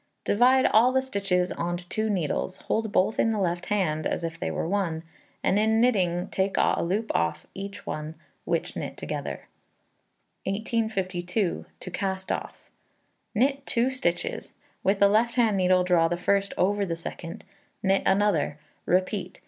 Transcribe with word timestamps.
Divide 0.23 0.65
all 0.65 0.91
the 0.91 0.99
stitches 1.03 1.51
on 1.51 1.77
to 1.77 1.87
two 1.87 2.09
needles, 2.09 2.57
hold 2.61 2.91
both 2.91 3.19
in 3.19 3.29
the 3.29 3.37
left 3.39 3.67
hand, 3.67 4.07
as 4.07 4.23
if 4.23 4.39
they 4.39 4.49
were 4.49 4.67
one, 4.67 5.03
and 5.43 5.59
in 5.59 5.79
knitting 5.79 6.27
take 6.29 6.55
a 6.57 6.81
loop 6.83 7.11
off 7.13 7.45
each 7.53 7.85
one, 7.85 8.15
which 8.43 8.75
knit 8.75 8.97
together. 8.97 9.47
1852. 10.45 11.67
To 11.81 11.91
Cast 11.91 12.31
off. 12.31 12.71
Knit 13.35 13.63
2 13.67 13.91
stitches; 13.91 14.53
with 14.83 14.97
the 14.97 15.07
left 15.07 15.35
hand 15.35 15.55
needle 15.55 15.83
draw 15.83 16.07
the 16.07 16.17
first 16.17 16.55
over 16.57 16.83
the 16.83 16.95
second; 16.95 17.43
knit 17.83 18.01
another; 18.03 18.57
repeat. 18.87 19.39